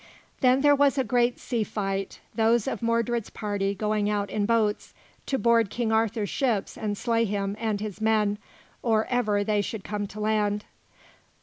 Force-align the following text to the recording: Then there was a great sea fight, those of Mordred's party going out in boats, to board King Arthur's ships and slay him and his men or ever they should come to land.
Then 0.39 0.61
there 0.61 0.73
was 0.73 0.97
a 0.97 1.03
great 1.03 1.37
sea 1.37 1.63
fight, 1.63 2.21
those 2.33 2.67
of 2.67 2.81
Mordred's 2.81 3.29
party 3.29 3.75
going 3.75 4.09
out 4.09 4.31
in 4.31 4.47
boats, 4.47 4.95
to 5.27 5.37
board 5.37 5.69
King 5.69 5.91
Arthur's 5.91 6.27
ships 6.27 6.75
and 6.75 6.97
slay 6.97 7.23
him 7.23 7.55
and 7.59 7.79
his 7.79 8.01
men 8.01 8.39
or 8.81 9.05
ever 9.11 9.43
they 9.43 9.61
should 9.61 9.83
come 9.83 10.07
to 10.07 10.19
land. 10.19 10.65